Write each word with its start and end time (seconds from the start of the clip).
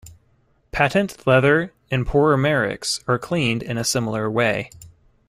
Patent 0.71 1.27
leather 1.27 1.73
and 1.91 2.07
poromerics 2.07 3.03
are 3.07 3.19
cleaned 3.19 3.61
in 3.61 3.77
a 3.77 3.83
similar 3.83 4.31
way. 4.31 4.71